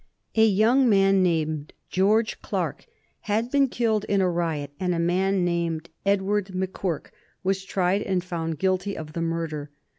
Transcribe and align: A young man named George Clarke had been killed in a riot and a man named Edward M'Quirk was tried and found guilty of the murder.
A 0.33 0.47
young 0.47 0.89
man 0.89 1.21
named 1.21 1.73
George 1.91 2.41
Clarke 2.41 2.87
had 3.19 3.51
been 3.51 3.67
killed 3.67 4.03
in 4.05 4.19
a 4.19 4.27
riot 4.27 4.71
and 4.79 4.95
a 4.95 4.99
man 4.99 5.45
named 5.45 5.91
Edward 6.07 6.55
M'Quirk 6.55 7.11
was 7.43 7.63
tried 7.63 8.01
and 8.01 8.23
found 8.23 8.57
guilty 8.57 8.97
of 8.97 9.13
the 9.13 9.21
murder. 9.21 9.69